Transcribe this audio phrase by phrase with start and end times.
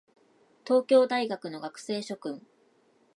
[0.65, 2.41] 東京大学の学生諸君